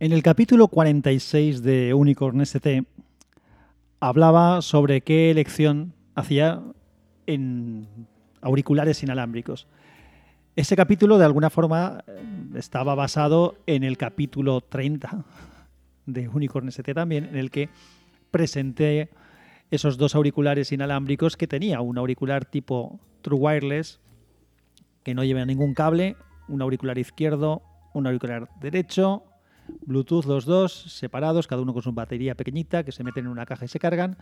En 0.00 0.12
el 0.12 0.22
capítulo 0.22 0.68
46 0.68 1.64
de 1.64 1.92
Unicorn 1.92 2.40
ST 2.40 2.84
hablaba 3.98 4.62
sobre 4.62 5.00
qué 5.00 5.32
elección 5.32 5.92
hacía 6.14 6.62
en 7.26 7.88
auriculares 8.40 9.02
inalámbricos. 9.02 9.66
Ese 10.54 10.76
capítulo 10.76 11.18
de 11.18 11.24
alguna 11.24 11.50
forma 11.50 12.04
estaba 12.54 12.94
basado 12.94 13.56
en 13.66 13.82
el 13.82 13.98
capítulo 13.98 14.60
30 14.60 15.24
de 16.06 16.28
Unicorn 16.28 16.68
ST 16.68 16.94
también, 16.94 17.24
en 17.24 17.36
el 17.36 17.50
que 17.50 17.68
presenté 18.30 19.10
esos 19.72 19.98
dos 19.98 20.14
auriculares 20.14 20.70
inalámbricos 20.70 21.36
que 21.36 21.48
tenía, 21.48 21.80
un 21.80 21.98
auricular 21.98 22.44
tipo 22.44 23.00
True 23.22 23.40
Wireless 23.40 23.98
que 25.02 25.14
no 25.14 25.24
lleva 25.24 25.44
ningún 25.44 25.74
cable, 25.74 26.14
un 26.46 26.62
auricular 26.62 26.98
izquierdo, 26.98 27.62
un 27.94 28.06
auricular 28.06 28.48
derecho, 28.60 29.24
Bluetooth 29.86 30.24
los 30.26 30.44
dos, 30.44 30.72
separados, 30.72 31.46
cada 31.46 31.62
uno 31.62 31.72
con 31.72 31.82
su 31.82 31.92
batería 31.92 32.34
pequeñita 32.34 32.84
que 32.84 32.92
se 32.92 33.04
meten 33.04 33.26
en 33.26 33.30
una 33.30 33.46
caja 33.46 33.64
y 33.64 33.68
se 33.68 33.78
cargan. 33.78 34.16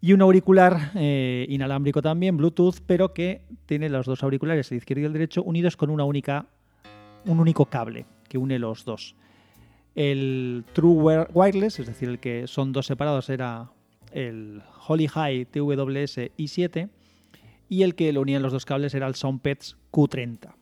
Y 0.00 0.12
un 0.12 0.22
auricular 0.22 0.92
eh, 0.94 1.46
inalámbrico 1.48 2.00
también, 2.00 2.36
Bluetooth, 2.36 2.76
pero 2.86 3.12
que 3.12 3.42
tiene 3.66 3.88
los 3.88 4.06
dos 4.06 4.22
auriculares, 4.22 4.70
el 4.72 4.78
izquierdo 4.78 5.02
y 5.02 5.06
el 5.06 5.12
derecho, 5.12 5.42
unidos 5.42 5.76
con 5.76 5.90
una 5.90 6.04
única, 6.04 6.46
un 7.26 7.38
único 7.38 7.66
cable 7.66 8.06
que 8.28 8.38
une 8.38 8.58
los 8.58 8.84
dos. 8.84 9.14
El 9.94 10.64
True 10.72 11.26
Wireless, 11.32 11.80
es 11.80 11.86
decir, 11.86 12.08
el 12.08 12.18
que 12.18 12.46
son 12.46 12.72
dos 12.72 12.86
separados, 12.86 13.28
era 13.28 13.70
el 14.12 14.62
Holy 14.88 15.08
High 15.08 15.46
TWS 15.46 16.16
i7 16.38 16.88
y 17.68 17.82
el 17.82 17.94
que 17.94 18.12
lo 18.12 18.22
unían 18.22 18.42
los 18.42 18.52
dos 18.52 18.64
cables 18.64 18.94
era 18.94 19.06
el 19.06 19.14
Soundpets 19.14 19.76
Q30 19.92 20.59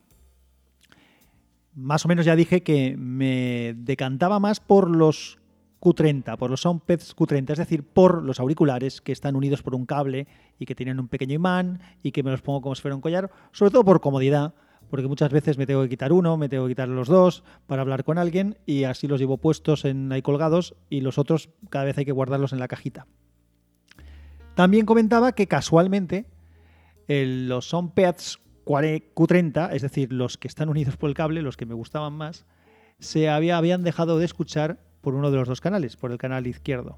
más 1.79 2.05
o 2.05 2.07
menos 2.09 2.25
ya 2.25 2.35
dije 2.35 2.61
que 2.61 2.95
me 2.97 3.73
decantaba 3.77 4.39
más 4.39 4.59
por 4.59 4.89
los 4.89 5.39
Q30, 5.79 6.37
por 6.37 6.51
los 6.51 6.61
Soundpads 6.61 7.15
Q30, 7.15 7.51
es 7.51 7.57
decir, 7.57 7.83
por 7.83 8.21
los 8.23 8.39
auriculares 8.39 8.99
que 8.99 9.13
están 9.13 9.35
unidos 9.35 9.63
por 9.63 9.75
un 9.75 9.85
cable 9.85 10.27
y 10.59 10.65
que 10.65 10.75
tienen 10.75 10.99
un 10.99 11.07
pequeño 11.07 11.35
imán 11.35 11.79
y 12.03 12.11
que 12.11 12.21
me 12.21 12.31
los 12.31 12.41
pongo 12.41 12.61
como 12.61 12.75
si 12.75 12.81
fuera 12.81 12.95
un 12.95 13.01
collar, 13.01 13.31
sobre 13.53 13.71
todo 13.71 13.85
por 13.85 14.01
comodidad, 14.01 14.53
porque 14.89 15.07
muchas 15.07 15.31
veces 15.31 15.57
me 15.57 15.65
tengo 15.65 15.81
que 15.83 15.89
quitar 15.89 16.11
uno, 16.11 16.35
me 16.35 16.49
tengo 16.49 16.65
que 16.65 16.71
quitar 16.71 16.89
los 16.89 17.07
dos 17.07 17.43
para 17.65 17.81
hablar 17.81 18.03
con 18.03 18.17
alguien 18.17 18.57
y 18.65 18.83
así 18.83 19.07
los 19.07 19.21
llevo 19.21 19.37
puestos 19.37 19.85
en 19.85 20.11
ahí 20.11 20.21
colgados 20.21 20.75
y 20.89 20.99
los 20.99 21.17
otros 21.17 21.49
cada 21.69 21.85
vez 21.85 21.97
hay 21.97 22.05
que 22.05 22.11
guardarlos 22.11 22.51
en 22.51 22.59
la 22.59 22.67
cajita. 22.67 23.07
También 24.55 24.85
comentaba 24.85 25.31
que 25.31 25.47
casualmente 25.47 26.25
los 27.07 27.69
Soundpads 27.69 28.39
Q30, 28.69 29.73
es 29.73 29.81
decir, 29.81 30.13
los 30.13 30.37
que 30.37 30.47
están 30.47 30.69
unidos 30.69 30.95
por 30.97 31.09
el 31.09 31.15
cable, 31.15 31.41
los 31.41 31.57
que 31.57 31.65
me 31.65 31.73
gustaban 31.73 32.13
más, 32.13 32.45
se 32.99 33.29
había, 33.29 33.57
habían 33.57 33.83
dejado 33.83 34.19
de 34.19 34.25
escuchar 34.25 34.79
por 35.01 35.15
uno 35.15 35.31
de 35.31 35.37
los 35.37 35.47
dos 35.47 35.61
canales, 35.61 35.95
por 35.95 36.11
el 36.11 36.17
canal 36.17 36.45
izquierdo. 36.47 36.97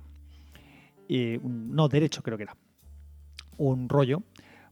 No, 1.09 1.87
derecho 1.87 2.23
creo 2.23 2.37
que 2.37 2.43
era. 2.43 2.57
Un 3.57 3.89
rollo. 3.89 4.23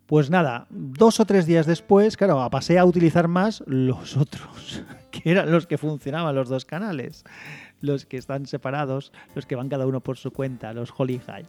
Pues 0.05 0.29
nada, 0.31 0.65
dos 0.71 1.19
o 1.19 1.25
tres 1.25 1.45
días 1.45 1.67
después, 1.67 2.17
claro, 2.17 2.49
pasé 2.49 2.79
a 2.79 2.85
utilizar 2.85 3.27
más 3.27 3.63
los 3.67 4.17
otros, 4.17 4.83
que 5.11 5.29
eran 5.29 5.51
los 5.51 5.67
que 5.67 5.77
funcionaban 5.77 6.33
los 6.33 6.49
dos 6.49 6.65
canales, 6.65 7.23
los 7.79 8.07
que 8.07 8.17
están 8.17 8.47
separados, 8.47 9.13
los 9.35 9.45
que 9.45 9.55
van 9.55 9.69
cada 9.69 9.85
uno 9.85 10.01
por 10.01 10.17
su 10.17 10.31
cuenta, 10.31 10.73
los 10.73 10.91
Holy 10.97 11.19
High. 11.19 11.45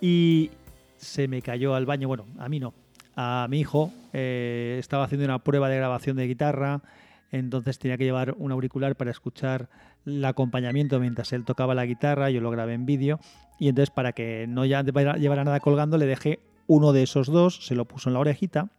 Y 0.00 0.50
se 0.96 1.28
me 1.28 1.42
cayó 1.42 1.74
al 1.74 1.84
baño, 1.84 2.08
bueno, 2.08 2.24
a 2.38 2.48
mí 2.48 2.58
no, 2.58 2.72
a 3.16 3.46
mi 3.48 3.60
hijo. 3.60 3.92
Eh, 4.12 4.76
estaba 4.78 5.04
haciendo 5.04 5.24
una 5.24 5.38
prueba 5.38 5.68
de 5.68 5.76
grabación 5.76 6.16
de 6.16 6.26
guitarra, 6.26 6.82
entonces 7.30 7.78
tenía 7.78 7.98
que 7.98 8.04
llevar 8.04 8.34
un 8.38 8.52
auricular 8.52 8.96
para 8.96 9.10
escuchar 9.10 9.68
el 10.06 10.24
acompañamiento 10.24 11.00
mientras 11.00 11.32
él 11.32 11.44
tocaba 11.44 11.74
la 11.74 11.86
guitarra, 11.86 12.30
yo 12.30 12.40
lo 12.40 12.50
grabé 12.50 12.74
en 12.74 12.86
vídeo, 12.86 13.18
y 13.58 13.68
entonces 13.68 13.90
para 13.90 14.12
que 14.12 14.46
no 14.48 14.64
llevara 14.66 15.44
nada 15.44 15.60
colgando 15.60 15.98
le 15.98 16.06
dejé 16.06 16.40
uno 16.66 16.92
de 16.92 17.02
esos 17.02 17.26
dos, 17.26 17.66
se 17.66 17.74
lo 17.74 17.86
puso 17.86 18.08
en 18.08 18.14
la 18.14 18.20
orejita, 18.20 18.70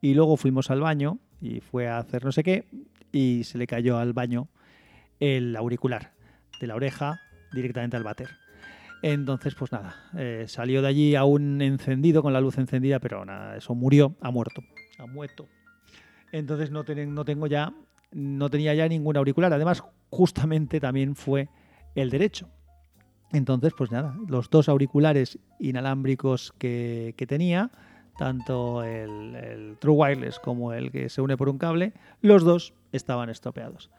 y 0.00 0.14
luego 0.14 0.36
fuimos 0.36 0.70
al 0.70 0.80
baño 0.80 1.18
y 1.40 1.60
fue 1.60 1.88
a 1.88 1.98
hacer 1.98 2.24
no 2.24 2.32
sé 2.32 2.42
qué, 2.42 2.64
y 3.12 3.44
se 3.44 3.58
le 3.58 3.66
cayó 3.66 3.98
al 3.98 4.12
baño 4.12 4.48
el 5.20 5.54
auricular 5.56 6.12
de 6.60 6.66
la 6.66 6.76
oreja 6.76 7.20
directamente 7.52 7.96
al 7.96 8.04
bater. 8.04 8.28
Entonces, 9.02 9.54
pues 9.54 9.70
nada, 9.70 9.94
eh, 10.16 10.46
salió 10.48 10.82
de 10.82 10.88
allí 10.88 11.14
aún 11.14 11.62
encendido, 11.62 12.22
con 12.22 12.32
la 12.32 12.40
luz 12.40 12.58
encendida, 12.58 12.98
pero 12.98 13.24
nada, 13.24 13.56
eso 13.56 13.74
murió, 13.74 14.16
ha 14.20 14.30
muerto, 14.30 14.62
ha 14.98 15.06
muerto. 15.06 15.46
Entonces 16.32 16.70
no, 16.70 16.84
tengo 16.84 17.46
ya, 17.46 17.72
no 18.12 18.50
tenía 18.50 18.74
ya 18.74 18.88
ningún 18.88 19.16
auricular. 19.16 19.52
Además, 19.52 19.82
justamente 20.10 20.80
también 20.80 21.14
fue 21.14 21.48
el 21.94 22.10
derecho. 22.10 22.48
Entonces, 23.32 23.72
pues 23.76 23.92
nada, 23.92 24.16
los 24.26 24.50
dos 24.50 24.68
auriculares 24.68 25.38
inalámbricos 25.60 26.52
que, 26.58 27.14
tenía, 27.28 27.70
tanto 28.16 28.82
el, 28.82 29.34
el, 29.36 29.76
True 29.78 29.94
Wireless 29.94 30.38
como 30.38 30.72
el 30.72 30.90
que 30.90 31.08
se 31.08 31.20
une 31.20 31.36
por 31.36 31.48
un 31.48 31.58
cable, 31.58 31.92
los 32.20 32.42
dos 32.42 32.74
estaban 32.90 33.28
estropeados. 33.28 33.90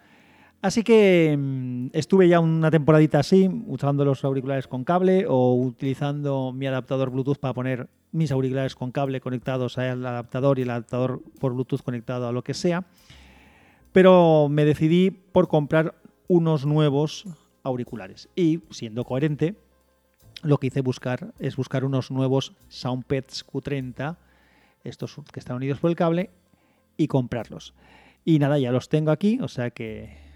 Así 0.61 0.83
que 0.83 1.35
mm, 1.37 1.87
estuve 1.93 2.27
ya 2.27 2.39
una 2.41 2.69
temporadita 2.69 3.19
así, 3.19 3.49
usando 3.67 4.03
los 4.03 4.23
auriculares 4.25 4.67
con 4.67 4.83
cable 4.83 5.25
o 5.27 5.55
utilizando 5.55 6.51
mi 6.51 6.67
adaptador 6.67 7.11
Bluetooth 7.11 7.37
para 7.37 7.53
poner 7.53 7.89
mis 8.11 8.31
auriculares 8.31 8.75
con 8.75 8.91
cable 8.91 9.21
conectados 9.21 9.77
al 9.77 10.05
adaptador 10.05 10.59
y 10.59 10.63
el 10.63 10.69
adaptador 10.71 11.21
por 11.39 11.53
Bluetooth 11.53 11.81
conectado 11.81 12.27
a 12.27 12.33
lo 12.33 12.43
que 12.43 12.53
sea. 12.53 12.85
Pero 13.93 14.49
me 14.49 14.65
decidí 14.65 15.11
por 15.11 15.47
comprar 15.47 15.95
unos 16.27 16.65
nuevos 16.65 17.25
auriculares. 17.63 18.27
Y 18.35 18.61
siendo 18.69 19.05
coherente, 19.05 19.55
lo 20.43 20.57
que 20.57 20.67
hice 20.67 20.81
buscar 20.81 21.33
es 21.39 21.55
buscar 21.55 21.85
unos 21.85 22.11
nuevos 22.11 22.53
Soundpads 22.67 23.45
Q30, 23.47 24.17
estos 24.83 25.15
que 25.31 25.39
están 25.39 25.55
unidos 25.55 25.79
por 25.79 25.89
el 25.89 25.95
cable, 25.95 26.31
y 26.97 27.07
comprarlos. 27.07 27.73
Y 28.25 28.39
nada, 28.39 28.59
ya 28.59 28.71
los 28.71 28.89
tengo 28.89 29.11
aquí, 29.11 29.39
o 29.41 29.47
sea 29.47 29.71
que 29.71 30.28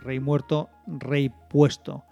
rey 0.00 0.20
muerto, 0.20 0.68
rey 0.86 1.30
puesto. 1.48 2.04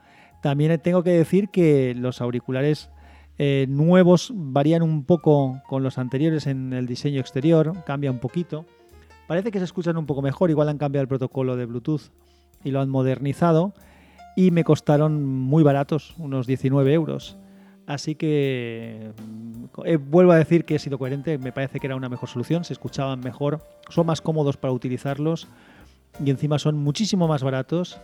También 0.42 0.78
tengo 0.80 1.02
que 1.02 1.10
decir 1.10 1.48
que 1.48 1.94
los 1.94 2.20
auriculares 2.20 2.90
eh, 3.38 3.66
nuevos 3.68 4.32
varían 4.34 4.82
un 4.82 5.04
poco 5.04 5.62
con 5.68 5.82
los 5.82 5.98
anteriores 5.98 6.46
en 6.46 6.72
el 6.72 6.86
diseño 6.86 7.20
exterior, 7.20 7.72
cambia 7.84 8.10
un 8.10 8.18
poquito. 8.18 8.66
Parece 9.28 9.50
que 9.50 9.58
se 9.58 9.64
escuchan 9.64 9.96
un 9.96 10.06
poco 10.06 10.20
mejor, 10.20 10.50
igual 10.50 10.68
han 10.68 10.78
cambiado 10.78 11.02
el 11.02 11.08
protocolo 11.08 11.56
de 11.56 11.66
Bluetooth 11.66 12.10
y 12.64 12.70
lo 12.70 12.80
han 12.80 12.90
modernizado 12.90 13.72
y 14.36 14.50
me 14.50 14.64
costaron 14.64 15.24
muy 15.24 15.62
baratos, 15.62 16.14
unos 16.18 16.46
19 16.46 16.92
euros. 16.92 17.36
Así 17.86 18.14
que 18.14 19.12
eh, 19.84 19.96
vuelvo 19.96 20.32
a 20.32 20.36
decir 20.36 20.64
que 20.64 20.76
he 20.76 20.78
sido 20.78 20.98
coherente, 20.98 21.38
me 21.38 21.52
parece 21.52 21.80
que 21.80 21.86
era 21.86 21.96
una 21.96 22.08
mejor 22.08 22.28
solución, 22.28 22.64
se 22.64 22.72
escuchaban 22.72 23.20
mejor, 23.20 23.66
son 23.88 24.06
más 24.06 24.20
cómodos 24.20 24.56
para 24.56 24.72
utilizarlos 24.72 25.48
y 26.24 26.30
encima 26.30 26.58
son 26.58 26.78
muchísimo 26.78 27.28
más 27.28 27.42
baratos. 27.42 28.00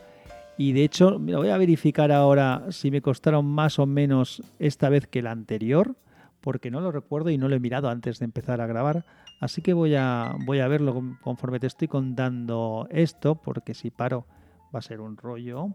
Y 0.57 0.73
de 0.73 0.85
hecho, 0.85 1.19
mira, 1.19 1.39
voy 1.39 1.51
a 1.51 1.59
verificar 1.59 2.11
ahora 2.11 2.65
si 2.71 2.91
me 2.91 3.01
costaron 3.01 3.47
más 3.47 3.79
o 3.79 3.87
menos 3.87 4.43
esta 4.59 4.89
vez 4.89 5.07
que 5.07 5.23
la 5.23 5.31
anterior, 5.31 5.95
porque 6.41 6.71
no 6.71 6.81
lo 6.81 6.91
recuerdo 6.91 7.31
y 7.31 7.39
no 7.39 7.49
lo 7.49 7.55
he 7.55 7.61
mirado 7.61 7.89
antes 7.89 8.19
de 8.19 8.25
empezar 8.25 8.61
a 8.61 8.67
grabar. 8.67 9.05
Así 9.41 9.63
que 9.63 9.73
voy 9.73 9.95
a, 9.95 10.35
voy 10.47 10.59
a 10.61 10.69
verlo 10.69 11.01
conforme 11.23 11.61
te 11.61 11.69
estoy 11.69 11.87
contando 11.87 12.89
esto, 12.91 13.37
porque 13.37 13.75
si 13.75 13.91
paro 13.91 14.27
va 14.75 14.81
a 14.81 14.83
ser 14.83 15.01
un 15.01 15.17
rollo. 15.17 15.69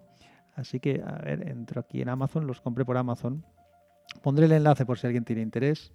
Así 0.55 0.79
que, 0.79 1.01
a 1.05 1.17
ver, 1.19 1.47
entro 1.47 1.81
aquí 1.81 2.01
en 2.01 2.09
Amazon, 2.09 2.45
los 2.45 2.59
compré 2.59 2.83
por 2.83 2.97
Amazon. 2.97 3.45
Pondré 4.21 4.45
el 4.45 4.51
enlace 4.51 4.85
por 4.85 4.99
si 4.99 5.07
alguien 5.07 5.23
tiene 5.23 5.41
interés. 5.41 5.93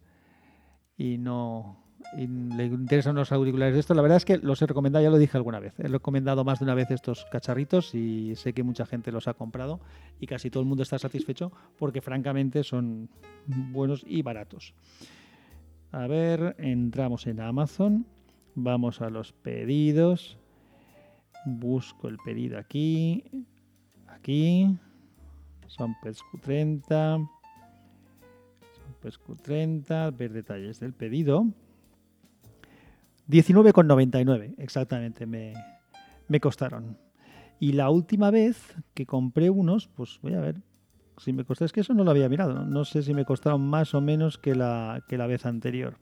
Y 0.96 1.18
no, 1.18 1.76
y 2.16 2.26
le 2.26 2.66
interesan 2.66 3.14
los 3.16 3.32
auriculares 3.32 3.74
de 3.74 3.80
esto, 3.80 3.94
la 3.94 4.02
verdad 4.02 4.16
es 4.16 4.24
que 4.24 4.38
los 4.38 4.62
he 4.62 4.66
recomendado, 4.66 5.02
ya 5.02 5.10
lo 5.10 5.18
dije 5.18 5.36
alguna 5.36 5.60
vez, 5.60 5.74
he 5.78 5.88
recomendado 5.88 6.44
más 6.44 6.58
de 6.58 6.64
una 6.64 6.74
vez 6.74 6.90
estos 6.90 7.26
cacharritos 7.30 7.94
y 7.94 8.34
sé 8.36 8.52
que 8.52 8.62
mucha 8.62 8.86
gente 8.86 9.12
los 9.12 9.28
ha 9.28 9.34
comprado 9.34 9.80
y 10.18 10.26
casi 10.26 10.50
todo 10.50 10.62
el 10.62 10.68
mundo 10.68 10.82
está 10.82 10.98
satisfecho 10.98 11.52
porque 11.78 12.00
francamente 12.00 12.64
son 12.64 13.10
buenos 13.46 14.04
y 14.06 14.22
baratos. 14.22 14.74
A 15.92 16.06
ver, 16.06 16.56
entramos 16.58 17.26
en 17.26 17.40
Amazon, 17.40 18.06
vamos 18.54 19.00
a 19.00 19.10
los 19.10 19.32
pedidos, 19.32 20.38
busco 21.44 22.08
el 22.08 22.18
pedido 22.18 22.58
aquí, 22.58 23.24
aquí, 24.06 24.76
son 25.66 25.94
PESQ 26.02 26.40
30, 26.40 27.16
son 27.16 27.28
PESQ 29.00 29.42
30, 29.42 30.10
ver 30.10 30.32
detalles 30.32 30.80
del 30.80 30.94
pedido. 30.94 31.46
19,99 33.28 34.54
exactamente 34.58 35.26
me, 35.26 35.54
me 36.28 36.40
costaron. 36.40 36.98
Y 37.60 37.72
la 37.72 37.90
última 37.90 38.30
vez 38.30 38.74
que 38.94 39.06
compré 39.06 39.50
unos, 39.50 39.88
pues 39.88 40.18
voy 40.22 40.34
a 40.34 40.40
ver 40.40 40.62
si 41.18 41.32
me 41.32 41.44
costó. 41.44 41.64
Es 41.64 41.72
que 41.72 41.80
eso 41.80 41.94
no 41.94 42.04
lo 42.04 42.10
había 42.10 42.28
mirado. 42.28 42.64
No, 42.64 42.84
sé 42.84 43.02
si 43.02 43.12
me 43.14 43.24
costaron 43.24 43.66
más 43.66 43.94
o 43.94 44.00
menos 44.00 44.38
que 44.38 44.54
la, 44.54 45.02
que 45.08 45.18
la 45.18 45.26
vez 45.26 45.44
anterior. 45.44 45.98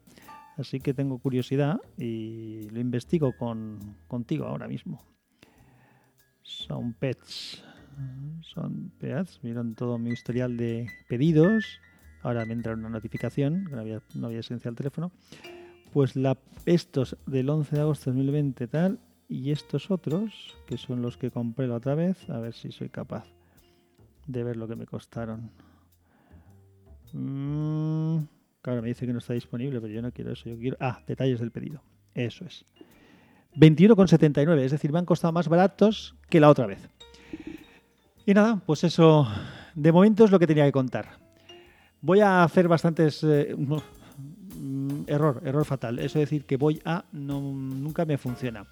Así 0.58 0.80
que 0.80 0.94
tengo 0.94 1.18
curiosidad 1.18 1.80
y 1.98 2.68
lo 2.70 2.80
investigo 2.80 3.32
con, 3.36 3.96
contigo 4.06 4.46
ahora 4.46 4.68
mismo. 4.68 5.02
Son 6.42 6.94
pets. 6.94 7.62
Son, 8.42 8.92
veas, 9.00 9.40
miran 9.42 9.74
todo 9.74 9.98
mi 9.98 10.10
historial 10.10 10.56
de 10.56 10.86
pedidos. 11.08 11.80
Ahora 12.22 12.44
me 12.44 12.52
entra 12.52 12.74
una 12.74 12.88
notificación, 12.88 13.64
no 13.64 13.80
había, 13.80 14.02
no 14.14 14.26
había 14.26 14.42
teléfono. 14.42 15.12
Pues 15.96 16.12
estos 16.66 17.16
del 17.24 17.48
11 17.48 17.74
de 17.74 17.80
agosto 17.80 18.10
de 18.10 18.16
2020 18.16 18.66
tal, 18.66 19.00
y 19.30 19.50
estos 19.50 19.90
otros, 19.90 20.54
que 20.66 20.76
son 20.76 21.00
los 21.00 21.16
que 21.16 21.30
compré 21.30 21.66
la 21.66 21.76
otra 21.76 21.94
vez, 21.94 22.28
a 22.28 22.38
ver 22.38 22.52
si 22.52 22.70
soy 22.70 22.90
capaz 22.90 23.24
de 24.26 24.44
ver 24.44 24.58
lo 24.58 24.68
que 24.68 24.76
me 24.76 24.84
costaron. 24.84 25.50
Mm, 27.14 28.18
claro, 28.60 28.82
me 28.82 28.88
dice 28.88 29.06
que 29.06 29.12
no 29.14 29.20
está 29.20 29.32
disponible, 29.32 29.80
pero 29.80 29.90
yo 29.90 30.02
no 30.02 30.12
quiero 30.12 30.32
eso. 30.32 30.50
Yo 30.50 30.58
quiero. 30.58 30.76
Ah, 30.80 31.00
detalles 31.06 31.40
del 31.40 31.50
pedido. 31.50 31.80
Eso 32.12 32.44
es. 32.44 32.66
21,79, 33.54 34.58
es 34.58 34.72
decir, 34.72 34.92
me 34.92 34.98
han 34.98 35.06
costado 35.06 35.32
más 35.32 35.48
baratos 35.48 36.14
que 36.28 36.40
la 36.40 36.50
otra 36.50 36.66
vez. 36.66 36.90
Y 38.26 38.34
nada, 38.34 38.60
pues 38.66 38.84
eso, 38.84 39.26
de 39.74 39.92
momento 39.92 40.26
es 40.26 40.30
lo 40.30 40.38
que 40.38 40.46
tenía 40.46 40.66
que 40.66 40.72
contar. 40.72 41.18
Voy 42.02 42.20
a 42.20 42.42
hacer 42.42 42.68
bastantes... 42.68 43.24
Eh, 43.24 43.56
mm, 44.56 45.02
error, 45.06 45.42
error 45.44 45.64
fatal. 45.64 45.98
Eso 45.98 46.18
es 46.18 46.28
decir, 46.28 46.44
que 46.44 46.56
voy 46.56 46.80
a... 46.84 47.04
Nunca 47.12 48.04
me 48.04 48.18
funciona 48.18 48.66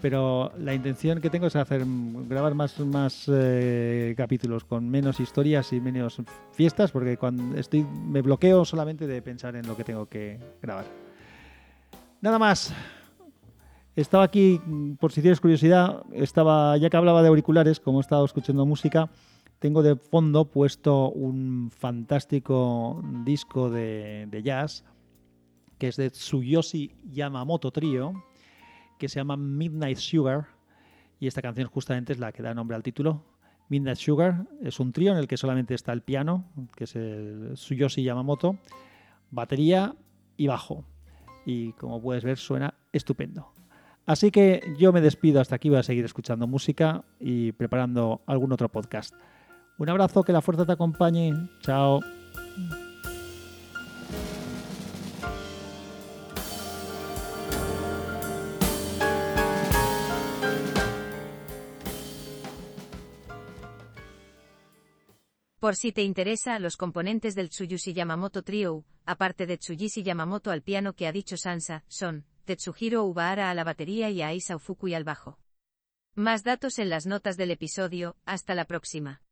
pero 0.00 0.52
la 0.58 0.74
intención 0.74 1.20
que 1.20 1.30
tengo 1.30 1.46
es 1.46 1.56
hacer 1.56 1.84
grabar 2.28 2.54
más, 2.54 2.78
más 2.80 3.24
eh, 3.32 4.14
capítulos 4.16 4.64
con 4.64 4.88
menos 4.88 5.20
historias 5.20 5.72
y 5.72 5.80
menos 5.80 6.20
fiestas, 6.52 6.90
porque 6.90 7.16
cuando 7.16 7.56
estoy 7.58 7.84
me 7.84 8.22
bloqueo 8.22 8.64
solamente 8.64 9.06
de 9.06 9.22
pensar 9.22 9.56
en 9.56 9.66
lo 9.66 9.76
que 9.76 9.84
tengo 9.84 10.06
que 10.06 10.38
grabar. 10.62 10.84
Nada 12.20 12.38
más. 12.38 12.72
Estaba 13.94 14.24
aquí, 14.24 14.60
por 15.00 15.10
si 15.10 15.22
tienes 15.22 15.40
curiosidad, 15.40 16.02
estaba 16.12 16.76
ya 16.76 16.90
que 16.90 16.98
hablaba 16.98 17.22
de 17.22 17.28
auriculares, 17.28 17.80
como 17.80 17.98
he 17.98 18.02
estado 18.02 18.26
escuchando 18.26 18.66
música, 18.66 19.08
tengo 19.58 19.82
de 19.82 19.96
fondo 19.96 20.44
puesto 20.44 21.08
un 21.08 21.70
fantástico 21.74 23.02
disco 23.24 23.70
de 23.70 24.42
jazz 24.44 24.84
que 25.78 25.88
es 25.88 25.96
de 25.96 26.10
Tsuyoshi 26.10 26.94
Yamamoto 27.10 27.70
Trio 27.70 28.14
que 28.98 29.08
se 29.08 29.20
llama 29.20 29.36
Midnight 29.36 29.98
Sugar 29.98 30.46
y 31.20 31.26
esta 31.26 31.42
canción 31.42 31.68
justamente 31.68 32.12
es 32.12 32.18
la 32.18 32.32
que 32.32 32.42
da 32.42 32.54
nombre 32.54 32.76
al 32.76 32.82
título. 32.82 33.22
Midnight 33.68 33.98
Sugar 33.98 34.46
es 34.62 34.78
un 34.80 34.92
trío 34.92 35.12
en 35.12 35.18
el 35.18 35.26
que 35.26 35.36
solamente 35.36 35.74
está 35.74 35.92
el 35.92 36.02
piano, 36.02 36.44
que 36.76 36.84
es 36.84 36.94
el 36.94 37.56
Suyoshi 37.56 38.02
Yamamoto, 38.02 38.58
batería 39.30 39.94
y 40.36 40.46
bajo. 40.46 40.84
Y 41.44 41.72
como 41.72 42.00
puedes 42.00 42.24
ver 42.24 42.38
suena 42.38 42.74
estupendo. 42.92 43.52
Así 44.04 44.30
que 44.30 44.62
yo 44.78 44.92
me 44.92 45.00
despido 45.00 45.40
hasta 45.40 45.56
aquí, 45.56 45.68
voy 45.68 45.78
a 45.78 45.82
seguir 45.82 46.04
escuchando 46.04 46.46
música 46.46 47.04
y 47.18 47.52
preparando 47.52 48.22
algún 48.26 48.52
otro 48.52 48.68
podcast. 48.68 49.14
Un 49.78 49.88
abrazo, 49.88 50.22
que 50.22 50.32
la 50.32 50.42
fuerza 50.42 50.64
te 50.64 50.72
acompañe. 50.72 51.34
Chao. 51.60 52.00
Por 65.66 65.74
si 65.74 65.90
te 65.90 66.04
interesa, 66.04 66.60
los 66.60 66.76
componentes 66.76 67.34
del 67.34 67.48
Tsuyoshi 67.48 67.92
Yamamoto 67.92 68.44
Trio, 68.44 68.84
aparte 69.04 69.46
de 69.46 69.58
Tsuyoshi 69.58 70.04
Yamamoto 70.04 70.52
al 70.52 70.62
piano 70.62 70.92
que 70.92 71.08
ha 71.08 71.12
dicho 71.12 71.36
Sansa, 71.36 71.82
son 71.88 72.24
Tetsuhiro 72.44 73.02
Ubahara 73.02 73.50
a 73.50 73.54
la 73.54 73.64
batería 73.64 74.08
y 74.10 74.22
Aisa 74.22 74.54
Ufukui 74.54 74.94
al 74.94 75.02
bajo. 75.02 75.40
Más 76.14 76.44
datos 76.44 76.78
en 76.78 76.88
las 76.88 77.06
notas 77.06 77.36
del 77.36 77.50
episodio, 77.50 78.16
hasta 78.24 78.54
la 78.54 78.66
próxima. 78.66 79.22